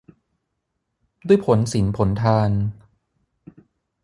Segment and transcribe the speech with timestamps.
[1.27, 2.51] ด้วยผลศีลผลทาน